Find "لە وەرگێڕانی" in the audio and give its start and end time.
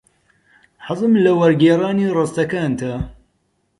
1.23-2.13